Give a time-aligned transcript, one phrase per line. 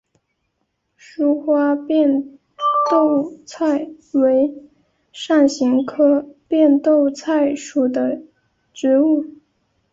[0.97, 2.39] 疏花变
[2.89, 4.51] 豆菜为
[5.13, 8.23] 伞形科变豆菜属的
[8.73, 9.35] 植物。